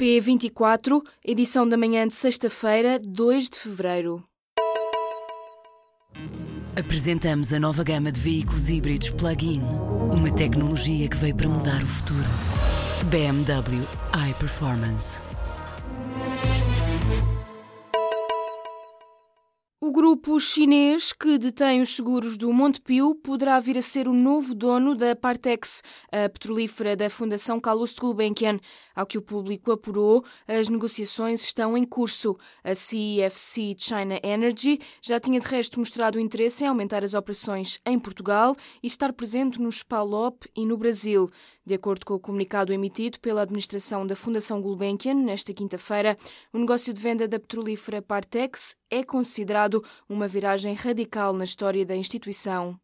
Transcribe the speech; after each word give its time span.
P24, 0.00 1.02
edição 1.22 1.68
da 1.68 1.76
manhã 1.76 2.08
de 2.08 2.14
sexta-feira, 2.14 2.98
2 2.98 3.50
de 3.50 3.58
fevereiro. 3.58 4.24
Apresentamos 6.74 7.52
a 7.52 7.60
nova 7.60 7.84
gama 7.84 8.10
de 8.10 8.18
veículos 8.18 8.70
híbridos 8.70 9.10
plug-in. 9.10 9.60
Uma 10.10 10.34
tecnologia 10.34 11.06
que 11.06 11.18
veio 11.18 11.36
para 11.36 11.50
mudar 11.50 11.82
o 11.82 11.86
futuro. 11.86 12.24
BMW 13.10 13.86
iPerformance. 14.30 15.20
Grupo 20.20 20.38
chinês 20.38 21.14
que 21.14 21.38
detém 21.38 21.80
os 21.80 21.96
seguros 21.96 22.36
do 22.36 22.52
Montepio 22.52 23.14
poderá 23.14 23.58
vir 23.58 23.78
a 23.78 23.82
ser 23.82 24.06
o 24.06 24.12
novo 24.12 24.54
dono 24.54 24.94
da 24.94 25.16
Partex, 25.16 25.82
a 26.12 26.28
petrolífera 26.28 26.94
da 26.94 27.08
Fundação 27.08 27.58
Calouste 27.58 28.02
Gulbenkian. 28.02 28.60
Ao 28.94 29.06
que 29.06 29.16
o 29.16 29.22
público 29.22 29.72
apurou, 29.72 30.22
as 30.46 30.68
negociações 30.68 31.42
estão 31.42 31.74
em 31.74 31.86
curso. 31.86 32.36
A 32.62 32.72
CFC 32.72 33.74
China 33.78 34.20
Energy 34.22 34.78
já 35.00 35.18
tinha 35.18 35.40
de 35.40 35.46
resto 35.46 35.78
mostrado 35.78 36.20
interesse 36.20 36.64
em 36.64 36.66
aumentar 36.66 37.02
as 37.02 37.14
operações 37.14 37.80
em 37.86 37.98
Portugal 37.98 38.54
e 38.82 38.86
estar 38.88 39.14
presente 39.14 39.58
no 39.58 39.72
SPALOP 39.72 40.44
e 40.54 40.66
no 40.66 40.76
Brasil. 40.76 41.30
De 41.64 41.74
acordo 41.74 42.06
com 42.06 42.14
o 42.14 42.20
comunicado 42.20 42.72
emitido 42.72 43.20
pela 43.20 43.42
administração 43.42 44.06
da 44.06 44.16
Fundação 44.16 44.62
Gulbenkian 44.62 45.14
nesta 45.14 45.52
quinta-feira, 45.52 46.16
o 46.52 46.58
negócio 46.58 46.92
de 46.92 47.00
venda 47.00 47.28
da 47.28 47.38
petrolífera 47.38 48.00
Partex 48.00 48.76
é 48.90 49.04
considerado 49.04 49.84
uma 50.08 50.26
viragem 50.26 50.74
radical 50.74 51.32
na 51.32 51.44
história 51.44 51.84
da 51.84 51.94
instituição. 51.94 52.80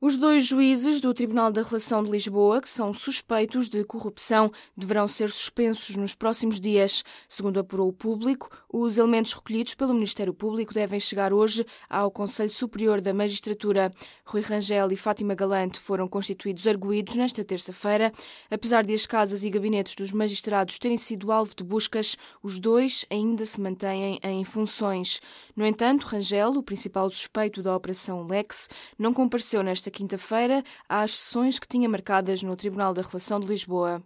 Os 0.00 0.16
dois 0.16 0.46
juízes 0.46 1.00
do 1.00 1.12
Tribunal 1.12 1.50
da 1.50 1.60
Relação 1.60 2.04
de 2.04 2.10
Lisboa, 2.12 2.60
que 2.60 2.70
são 2.70 2.94
suspeitos 2.94 3.68
de 3.68 3.82
corrupção, 3.82 4.48
deverão 4.76 5.08
ser 5.08 5.28
suspensos 5.28 5.96
nos 5.96 6.14
próximos 6.14 6.60
dias. 6.60 7.02
Segundo 7.26 7.58
apurou 7.58 7.88
o 7.88 7.92
público, 7.92 8.48
os 8.72 8.96
elementos 8.96 9.32
recolhidos 9.32 9.74
pelo 9.74 9.92
Ministério 9.92 10.32
Público 10.32 10.72
devem 10.72 11.00
chegar 11.00 11.32
hoje 11.32 11.66
ao 11.90 12.12
Conselho 12.12 12.48
Superior 12.48 13.00
da 13.00 13.12
Magistratura. 13.12 13.90
Rui 14.24 14.40
Rangel 14.40 14.92
e 14.92 14.96
Fátima 14.96 15.34
Galante 15.34 15.80
foram 15.80 16.06
constituídos 16.06 16.68
arguídos 16.68 17.16
nesta 17.16 17.44
terça-feira. 17.44 18.12
Apesar 18.48 18.86
de 18.86 18.94
as 18.94 19.04
casas 19.04 19.42
e 19.42 19.50
gabinetes 19.50 19.96
dos 19.96 20.12
magistrados 20.12 20.78
terem 20.78 20.96
sido 20.96 21.32
alvo 21.32 21.56
de 21.56 21.64
buscas, 21.64 22.16
os 22.40 22.60
dois 22.60 23.04
ainda 23.10 23.44
se 23.44 23.60
mantêm 23.60 24.20
em 24.22 24.44
funções. 24.44 25.20
No 25.56 25.66
entanto, 25.66 26.04
Rangel, 26.04 26.52
o 26.52 26.62
principal 26.62 27.10
suspeito 27.10 27.64
da 27.64 27.74
Operação 27.74 28.24
Lex, 28.24 28.68
não 28.96 29.12
compareceu 29.12 29.60
nesta 29.60 29.87
esta 29.88 29.90
quinta-feira 29.90 30.62
às 30.88 31.12
sessões 31.12 31.58
que 31.58 31.66
tinha 31.66 31.88
marcadas 31.88 32.42
no 32.42 32.54
Tribunal 32.54 32.92
da 32.92 33.02
Relação 33.02 33.40
de 33.40 33.46
Lisboa. 33.46 34.02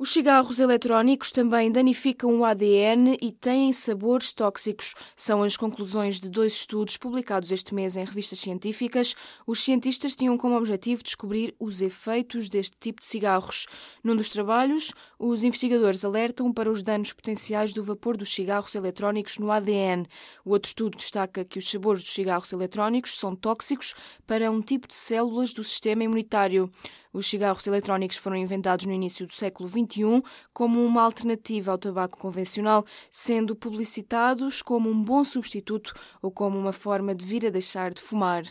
Os 0.00 0.10
cigarros 0.10 0.60
eletrónicos 0.60 1.32
também 1.32 1.72
danificam 1.72 2.38
o 2.38 2.44
ADN 2.44 3.18
e 3.20 3.32
têm 3.32 3.72
sabores 3.72 4.32
tóxicos. 4.32 4.94
São 5.16 5.42
as 5.42 5.56
conclusões 5.56 6.20
de 6.20 6.30
dois 6.30 6.52
estudos 6.52 6.96
publicados 6.96 7.50
este 7.50 7.74
mês 7.74 7.96
em 7.96 8.04
revistas 8.04 8.38
científicas. 8.38 9.16
Os 9.44 9.58
cientistas 9.58 10.14
tinham 10.14 10.38
como 10.38 10.56
objetivo 10.56 11.02
descobrir 11.02 11.52
os 11.58 11.82
efeitos 11.82 12.48
deste 12.48 12.76
tipo 12.78 13.00
de 13.00 13.06
cigarros. 13.06 13.66
Num 14.04 14.14
dos 14.14 14.28
trabalhos, 14.28 14.94
os 15.18 15.42
investigadores 15.42 16.04
alertam 16.04 16.52
para 16.52 16.70
os 16.70 16.80
danos 16.80 17.12
potenciais 17.12 17.74
do 17.74 17.82
vapor 17.82 18.16
dos 18.16 18.32
cigarros 18.32 18.76
eletrónicos 18.76 19.38
no 19.38 19.50
ADN. 19.50 20.06
O 20.44 20.50
outro 20.50 20.68
estudo 20.68 20.96
destaca 20.96 21.44
que 21.44 21.58
os 21.58 21.68
sabores 21.68 22.02
dos 22.02 22.12
cigarros 22.12 22.52
eletrónicos 22.52 23.18
são 23.18 23.34
tóxicos 23.34 23.96
para 24.28 24.48
um 24.48 24.60
tipo 24.60 24.86
de 24.86 24.94
células 24.94 25.52
do 25.52 25.64
sistema 25.64 26.04
imunitário. 26.04 26.70
Os 27.18 27.26
cigarros 27.26 27.66
eletrónicos 27.66 28.16
foram 28.16 28.36
inventados 28.36 28.86
no 28.86 28.92
início 28.92 29.26
do 29.26 29.32
século 29.32 29.68
XXI 29.68 30.22
como 30.52 30.84
uma 30.86 31.02
alternativa 31.02 31.72
ao 31.72 31.76
tabaco 31.76 32.16
convencional, 32.16 32.84
sendo 33.10 33.56
publicitados 33.56 34.62
como 34.62 34.88
um 34.88 35.02
bom 35.02 35.24
substituto 35.24 35.92
ou 36.22 36.30
como 36.30 36.56
uma 36.56 36.72
forma 36.72 37.16
de 37.16 37.24
vir 37.24 37.44
a 37.44 37.50
deixar 37.50 37.92
de 37.92 38.00
fumar. 38.00 38.44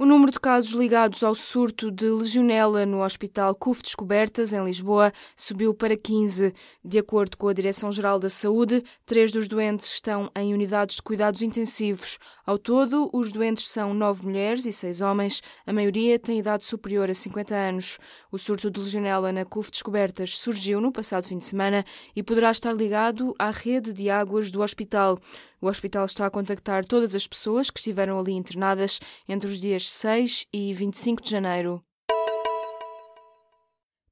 O 0.00 0.06
número 0.06 0.32
de 0.32 0.40
casos 0.40 0.70
ligados 0.70 1.22
ao 1.22 1.34
surto 1.34 1.90
de 1.90 2.08
legionela 2.08 2.86
no 2.86 3.04
Hospital 3.04 3.54
CUF 3.54 3.82
Descobertas, 3.82 4.50
em 4.50 4.64
Lisboa, 4.64 5.12
subiu 5.36 5.74
para 5.74 5.94
15. 5.94 6.54
De 6.82 6.98
acordo 6.98 7.36
com 7.36 7.48
a 7.48 7.52
Direção-Geral 7.52 8.18
da 8.18 8.30
Saúde, 8.30 8.82
três 9.04 9.30
dos 9.30 9.46
doentes 9.46 9.86
estão 9.92 10.30
em 10.34 10.54
unidades 10.54 10.96
de 10.96 11.02
cuidados 11.02 11.42
intensivos. 11.42 12.18
Ao 12.46 12.56
todo, 12.56 13.10
os 13.12 13.30
doentes 13.30 13.68
são 13.68 13.92
nove 13.92 14.24
mulheres 14.24 14.64
e 14.64 14.72
seis 14.72 15.02
homens. 15.02 15.42
A 15.66 15.72
maioria 15.72 16.18
tem 16.18 16.38
idade 16.38 16.64
superior 16.64 17.10
a 17.10 17.14
50 17.14 17.54
anos. 17.54 17.98
O 18.32 18.38
surto 18.38 18.70
de 18.70 18.80
legionela 18.80 19.30
na 19.30 19.44
CUF 19.44 19.70
Descobertas 19.70 20.38
surgiu 20.38 20.80
no 20.80 20.90
passado 20.90 21.26
fim 21.26 21.36
de 21.36 21.44
semana 21.44 21.84
e 22.16 22.22
poderá 22.22 22.50
estar 22.50 22.72
ligado 22.72 23.34
à 23.38 23.50
rede 23.50 23.92
de 23.92 24.08
águas 24.08 24.50
do 24.50 24.62
hospital. 24.62 25.18
O 25.60 25.68
hospital 25.68 26.06
está 26.06 26.24
a 26.24 26.30
contactar 26.30 26.86
todas 26.86 27.14
as 27.14 27.26
pessoas 27.26 27.70
que 27.70 27.78
estiveram 27.78 28.18
ali 28.18 28.32
internadas 28.32 28.98
entre 29.28 29.50
os 29.50 29.60
dias 29.60 29.90
6 29.90 30.46
e 30.52 30.72
25 30.72 31.22
de 31.22 31.30
janeiro. 31.30 31.82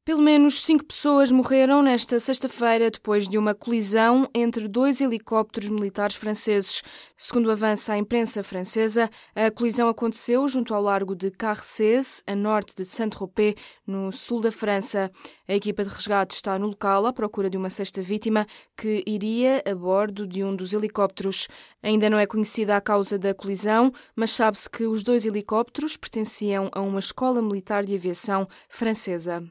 Pelo 0.08 0.22
menos 0.22 0.64
cinco 0.64 0.86
pessoas 0.86 1.30
morreram 1.30 1.82
nesta 1.82 2.18
sexta-feira 2.18 2.90
depois 2.90 3.28
de 3.28 3.36
uma 3.36 3.54
colisão 3.54 4.26
entre 4.34 4.66
dois 4.66 5.02
helicópteros 5.02 5.68
militares 5.68 6.16
franceses. 6.16 6.82
Segundo 7.14 7.52
avança 7.52 7.92
a 7.92 7.98
imprensa 7.98 8.42
francesa, 8.42 9.10
a 9.34 9.50
colisão 9.50 9.86
aconteceu 9.86 10.48
junto 10.48 10.72
ao 10.72 10.80
largo 10.80 11.14
de 11.14 11.30
Carcès, 11.30 12.22
a 12.26 12.34
norte 12.34 12.74
de 12.74 12.86
Saint-Tropez, 12.86 13.54
no 13.86 14.10
sul 14.10 14.40
da 14.40 14.50
França. 14.50 15.10
A 15.46 15.52
equipa 15.52 15.84
de 15.84 15.90
resgate 15.90 16.36
está 16.36 16.58
no 16.58 16.68
local 16.68 17.04
à 17.04 17.12
procura 17.12 17.50
de 17.50 17.58
uma 17.58 17.68
sexta 17.68 18.00
vítima 18.00 18.46
que 18.78 19.04
iria 19.06 19.62
a 19.70 19.74
bordo 19.74 20.26
de 20.26 20.42
um 20.42 20.56
dos 20.56 20.72
helicópteros. 20.72 21.48
Ainda 21.82 22.08
não 22.08 22.18
é 22.18 22.26
conhecida 22.26 22.78
a 22.78 22.80
causa 22.80 23.18
da 23.18 23.34
colisão, 23.34 23.92
mas 24.16 24.30
sabe-se 24.30 24.70
que 24.70 24.86
os 24.86 25.02
dois 25.02 25.26
helicópteros 25.26 25.98
pertenciam 25.98 26.70
a 26.72 26.80
uma 26.80 26.98
escola 26.98 27.42
militar 27.42 27.84
de 27.84 27.94
aviação 27.94 28.46
francesa. 28.70 29.46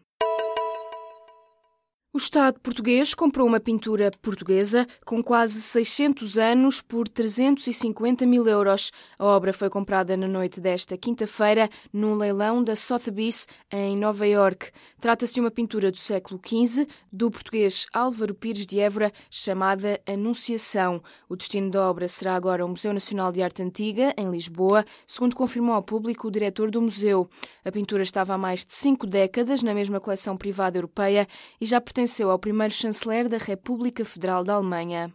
O 2.13 2.17
Estado 2.17 2.57
português 2.61 3.13
comprou 3.13 3.45
uma 3.45 3.59
pintura 3.59 4.09
portuguesa 4.21 4.87
com 5.05 5.21
quase 5.21 5.61
600 5.61 6.37
anos 6.37 6.81
por 6.81 7.07
350 7.07 8.25
mil 8.25 8.47
euros. 8.47 8.93
A 9.19 9.25
obra 9.25 9.51
foi 9.51 9.69
comprada 9.69 10.15
na 10.15 10.27
noite 10.27 10.61
desta 10.61 10.97
quinta-feira 10.97 11.69
num 11.91 12.15
leilão 12.15 12.63
da 12.63 12.77
Sotheby's 12.77 13.45
em 13.69 13.97
Nova 13.97 14.25
York. 14.25 14.71
Trata-se 15.01 15.33
de 15.33 15.41
uma 15.41 15.51
pintura 15.51 15.91
do 15.91 15.97
século 15.97 16.39
XV 16.43 16.87
do 17.11 17.29
português 17.29 17.85
Álvaro 17.93 18.33
Pires 18.33 18.65
de 18.65 18.79
Évora 18.79 19.11
chamada 19.29 19.99
Anunciação. 20.07 21.03
O 21.27 21.35
destino 21.35 21.69
da 21.69 21.87
obra 21.89 22.07
será 22.07 22.35
agora 22.35 22.65
o 22.65 22.69
Museu 22.69 22.93
Nacional 22.93 23.33
de 23.33 23.43
Arte 23.43 23.61
Antiga, 23.61 24.13
em 24.17 24.31
Lisboa, 24.31 24.85
segundo 25.05 25.35
confirmou 25.35 25.75
ao 25.75 25.83
público 25.83 26.29
o 26.29 26.31
diretor 26.31 26.71
do 26.71 26.81
museu. 26.81 27.29
A 27.65 27.71
pintura 27.71 28.01
estava 28.01 28.33
há 28.33 28.37
mais 28.37 28.65
de 28.65 28.73
cinco 28.73 29.05
décadas 29.05 29.61
na 29.61 29.73
mesma 29.73 29.99
coleção 29.99 30.37
privada 30.37 30.77
europeia 30.77 31.27
e 31.59 31.65
já 31.65 31.81
pertenceu 31.97 32.29
ao 32.29 32.37
primeiro 32.37 32.71
chanceler 32.71 33.27
da 33.27 33.39
República 33.39 34.05
Federal 34.05 34.43
da 34.43 34.53
Alemanha. 34.53 35.11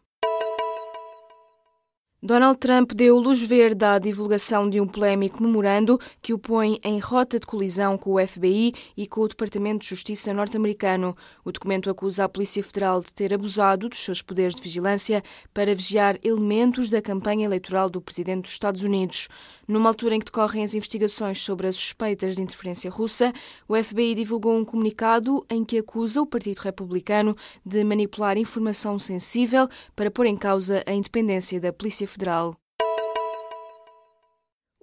Donald 2.24 2.56
Trump 2.60 2.92
deu 2.92 3.18
luz 3.18 3.42
verde 3.42 3.84
à 3.84 3.98
divulgação 3.98 4.70
de 4.70 4.80
um 4.80 4.86
polémico 4.86 5.42
memorando 5.42 5.98
que 6.22 6.32
o 6.32 6.38
põe 6.38 6.78
em 6.84 7.00
rota 7.00 7.36
de 7.36 7.44
colisão 7.44 7.98
com 7.98 8.12
o 8.12 8.24
FBI 8.24 8.72
e 8.96 9.08
com 9.08 9.22
o 9.22 9.28
Departamento 9.28 9.80
de 9.80 9.88
Justiça 9.88 10.32
norte-americano. 10.32 11.16
O 11.44 11.50
documento 11.50 11.90
acusa 11.90 12.22
a 12.22 12.28
Polícia 12.28 12.62
Federal 12.62 13.00
de 13.00 13.12
ter 13.12 13.34
abusado 13.34 13.88
dos 13.88 13.98
seus 13.98 14.22
poderes 14.22 14.54
de 14.54 14.62
vigilância 14.62 15.20
para 15.52 15.74
vigiar 15.74 16.16
elementos 16.22 16.88
da 16.88 17.02
campanha 17.02 17.44
eleitoral 17.44 17.90
do 17.90 18.00
presidente 18.00 18.42
dos 18.42 18.52
Estados 18.52 18.84
Unidos. 18.84 19.26
Numa 19.66 19.90
altura 19.90 20.14
em 20.14 20.20
que 20.20 20.26
decorrem 20.26 20.62
as 20.62 20.74
investigações 20.74 21.40
sobre 21.40 21.66
as 21.66 21.74
suspeitas 21.74 22.36
de 22.36 22.42
interferência 22.42 22.88
russa, 22.88 23.32
o 23.66 23.74
FBI 23.74 24.14
divulgou 24.14 24.56
um 24.56 24.64
comunicado 24.64 25.44
em 25.50 25.64
que 25.64 25.78
acusa 25.78 26.22
o 26.22 26.26
Partido 26.26 26.60
Republicano 26.60 27.34
de 27.66 27.82
manipular 27.82 28.38
informação 28.38 28.96
sensível 28.96 29.68
para 29.96 30.08
pôr 30.08 30.26
em 30.26 30.36
causa 30.36 30.84
a 30.86 30.92
independência 30.92 31.58
da 31.58 31.72
Polícia 31.72 32.11
Federal. 32.12 32.61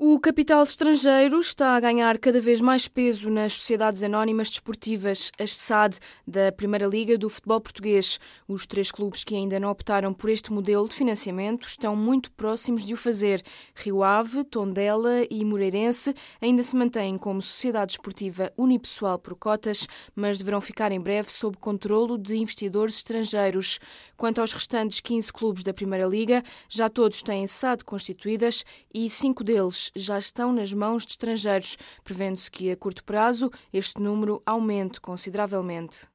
O 0.01 0.17
capital 0.17 0.63
estrangeiro 0.63 1.41
está 1.41 1.75
a 1.75 1.79
ganhar 1.81 2.17
cada 2.19 2.39
vez 2.39 2.61
mais 2.61 2.87
peso 2.87 3.29
nas 3.29 3.51
sociedades 3.51 4.01
anónimas 4.01 4.49
desportivas, 4.49 5.29
as 5.37 5.51
SAD, 5.51 5.97
da 6.25 6.53
Primeira 6.53 6.87
Liga 6.87 7.17
do 7.17 7.29
Futebol 7.29 7.59
Português. 7.59 8.17
Os 8.47 8.65
três 8.65 8.93
clubes 8.93 9.25
que 9.25 9.35
ainda 9.35 9.59
não 9.59 9.69
optaram 9.69 10.13
por 10.13 10.29
este 10.29 10.53
modelo 10.53 10.87
de 10.87 10.95
financiamento 10.95 11.67
estão 11.67 11.97
muito 11.97 12.31
próximos 12.31 12.85
de 12.85 12.93
o 12.93 12.97
fazer. 12.97 13.43
Rio 13.75 14.01
Ave, 14.01 14.45
Tondela 14.45 15.27
e 15.29 15.43
Moreirense 15.43 16.13
ainda 16.39 16.63
se 16.63 16.77
mantêm 16.77 17.17
como 17.17 17.41
sociedade 17.41 17.87
desportiva 17.87 18.53
unipessoal 18.57 19.19
por 19.19 19.35
cotas, 19.35 19.85
mas 20.15 20.37
deverão 20.37 20.61
ficar 20.61 20.93
em 20.93 21.01
breve 21.01 21.29
sob 21.29 21.57
controlo 21.57 22.17
de 22.17 22.37
investidores 22.37 22.95
estrangeiros. 22.95 23.81
Quanto 24.15 24.39
aos 24.39 24.53
restantes 24.53 25.01
15 25.01 25.33
clubes 25.33 25.63
da 25.65 25.73
Primeira 25.73 26.07
Liga, 26.07 26.41
já 26.69 26.89
todos 26.89 27.21
têm 27.21 27.45
SAD 27.45 27.83
constituídas 27.83 28.63
e 28.93 29.09
cinco 29.09 29.43
deles 29.43 29.88
já 29.95 30.17
estão 30.17 30.51
nas 30.51 30.73
mãos 30.73 31.05
de 31.05 31.13
estrangeiros, 31.13 31.77
prevendo-se 32.03 32.49
que 32.49 32.71
a 32.71 32.77
curto 32.77 33.03
prazo 33.03 33.51
este 33.71 34.01
número 34.01 34.41
aumente 34.45 34.99
consideravelmente. 35.01 36.07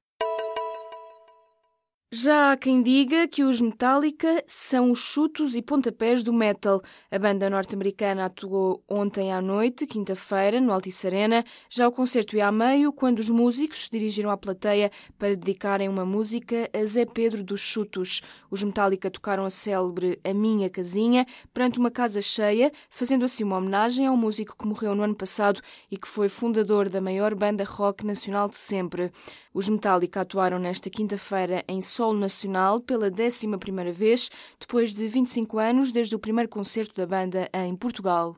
Já 2.17 2.53
há 2.53 2.57
quem 2.57 2.81
diga 2.81 3.27
que 3.27 3.43
os 3.43 3.61
Metallica 3.61 4.45
são 4.47 4.93
os 4.93 5.01
chutos 5.01 5.57
e 5.57 5.61
pontapés 5.61 6.23
do 6.23 6.33
metal. 6.33 6.81
A 7.11 7.19
banda 7.19 7.51
norte-americana 7.51 8.27
atuou 8.27 8.85
ontem 8.89 9.33
à 9.33 9.43
noite, 9.43 9.85
quinta-feira, 9.85 10.61
no 10.61 10.73
Altice 10.73 11.09
Arena. 11.09 11.45
Já 11.69 11.89
o 11.89 11.91
concerto 11.91 12.37
ia 12.37 12.47
a 12.47 12.53
meio 12.53 12.93
quando 12.93 13.19
os 13.19 13.29
músicos 13.29 13.87
se 13.87 13.91
dirigiram 13.91 14.31
à 14.31 14.37
plateia 14.37 14.93
para 15.19 15.35
dedicarem 15.35 15.89
uma 15.89 16.07
música 16.07 16.71
a 16.73 16.87
Zé 16.87 17.05
Pedro 17.05 17.43
dos 17.43 17.61
Chutos. 17.61 18.23
Os 18.49 18.63
Metallica 18.63 19.11
tocaram 19.11 19.45
a 19.45 19.51
célebre 19.51 20.21
A 20.23 20.33
Minha 20.33 20.71
Casinha 20.71 21.27
perante 21.53 21.81
uma 21.81 21.91
casa 21.91 22.23
cheia, 22.23 22.71
fazendo 22.89 23.25
assim 23.25 23.43
uma 23.43 23.57
homenagem 23.57 24.07
ao 24.07 24.17
músico 24.17 24.57
que 24.57 24.69
morreu 24.69 24.95
no 24.95 25.03
ano 25.03 25.17
passado 25.17 25.61
e 25.91 25.97
que 25.97 26.07
foi 26.07 26.29
fundador 26.29 26.89
da 26.89 27.01
maior 27.01 27.35
banda 27.35 27.65
rock 27.65 28.07
nacional 28.07 28.49
de 28.49 28.57
sempre. 28.57 29.11
Os 29.53 29.69
Metallica 29.69 30.21
atuaram 30.21 30.61
nesta 30.61 30.89
quinta-feira 30.89 31.65
em 31.67 31.81
solo 32.05 32.19
nacional 32.19 32.81
pela 32.81 33.07
11 33.07 33.49
vez, 33.93 34.31
depois 34.61 34.95
de 34.95 35.09
25 35.09 35.59
anos 35.59 35.91
desde 35.91 36.15
o 36.15 36.19
primeiro 36.19 36.51
concerto 36.51 36.95
da 36.95 37.07
banda 37.07 37.49
em 37.55 37.75
Portugal. 37.75 38.37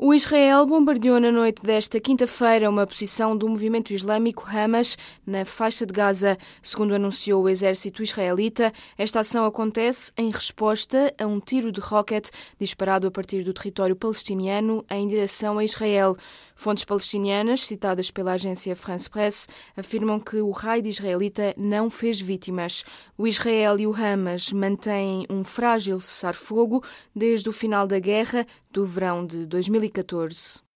O 0.00 0.14
Israel 0.14 0.64
bombardeou 0.64 1.18
na 1.18 1.32
noite 1.32 1.60
desta 1.62 2.00
quinta-feira 2.00 2.70
uma 2.70 2.86
posição 2.86 3.36
do 3.36 3.48
movimento 3.48 3.92
islâmico 3.92 4.44
Hamas 4.48 4.96
na 5.26 5.44
faixa 5.44 5.84
de 5.84 5.92
Gaza. 5.92 6.38
Segundo 6.62 6.94
anunciou 6.94 7.42
o 7.42 7.48
exército 7.48 8.02
israelita, 8.02 8.72
esta 8.96 9.20
ação 9.20 9.44
acontece 9.44 10.12
em 10.16 10.30
resposta 10.30 11.12
a 11.18 11.26
um 11.26 11.40
tiro 11.40 11.72
de 11.72 11.80
rocket 11.80 12.30
disparado 12.60 13.08
a 13.08 13.10
partir 13.10 13.42
do 13.42 13.52
território 13.52 13.96
palestiniano 13.96 14.84
em 14.88 15.06
direção 15.06 15.58
a 15.58 15.64
Israel. 15.64 16.16
Fontes 16.60 16.82
palestinianas, 16.82 17.64
citadas 17.64 18.10
pela 18.10 18.32
agência 18.32 18.74
France 18.74 19.08
Press, 19.08 19.46
afirmam 19.76 20.18
que 20.18 20.40
o 20.40 20.50
raid 20.50 20.88
israelita 20.88 21.54
não 21.56 21.88
fez 21.88 22.20
vítimas. 22.20 22.84
O 23.16 23.28
Israel 23.28 23.78
e 23.78 23.86
o 23.86 23.94
Hamas 23.94 24.52
mantêm 24.52 25.24
um 25.30 25.44
frágil 25.44 26.00
cessar-fogo 26.00 26.82
desde 27.14 27.48
o 27.48 27.52
final 27.52 27.86
da 27.86 28.00
guerra 28.00 28.44
do 28.72 28.84
verão 28.84 29.24
de 29.24 29.46
2014. 29.46 30.67